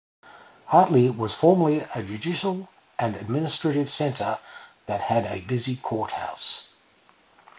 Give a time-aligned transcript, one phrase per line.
[0.65, 4.39] Hartley was formerly a judicial and administrative centre
[4.87, 6.69] that had a busy courthouse.